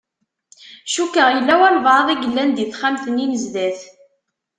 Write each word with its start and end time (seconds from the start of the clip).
Cukkeɣ 0.93 1.27
yella 1.31 1.53
walebɛaḍ 1.59 2.07
i 2.09 2.15
yellan 2.17 2.49
di 2.51 2.65
texxamt-nni 2.67 3.25
n 3.27 3.39
zdat. 3.43 3.79